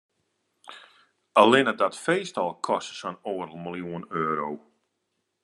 [1.35, 4.49] Allinne dat feest al koste sa'n oardel miljoen euro.